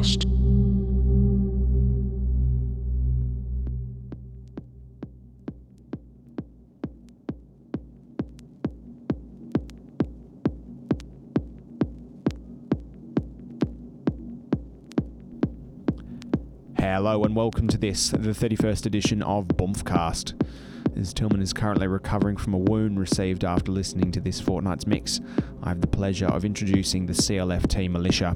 [0.00, 0.08] Hello
[17.24, 20.32] and welcome to this, the 31st edition of Bumpcast.
[20.96, 25.20] As Tillman is currently recovering from a wound received after listening to this fortnight's mix,
[25.62, 28.34] I have the pleasure of introducing the CLFT militia.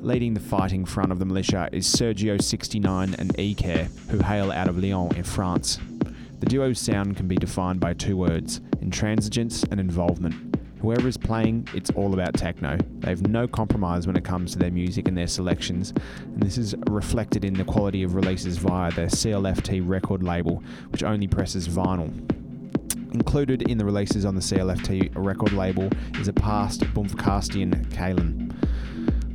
[0.00, 4.78] Leading the fighting front of the militia is Sergio69 and Ecare, who hail out of
[4.78, 5.80] Lyon in France.
[6.38, 10.56] The duo's sound can be defined by two words intransigence and involvement.
[10.80, 12.78] Whoever is playing, it's all about techno.
[13.00, 16.58] They have no compromise when it comes to their music and their selections, and this
[16.58, 21.68] is reflected in the quality of releases via their CLFT record label, which only presses
[21.68, 22.12] vinyl.
[23.12, 25.90] Included in the releases on the CLFT record label
[26.20, 28.47] is a past Bumfcastian Kalen.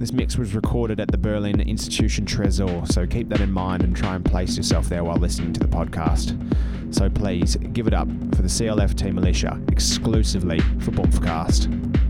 [0.04, 3.96] This mix was recorded at the Berlin Institution Tresor, so keep that in mind and
[3.96, 6.36] try and place yourself there while listening to the podcast.
[6.94, 12.03] So please give it up for the CLFT Militia exclusively for Bumpfcast.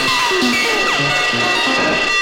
[2.14, 2.19] you.